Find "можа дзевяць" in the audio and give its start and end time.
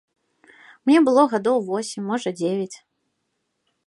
2.13-2.77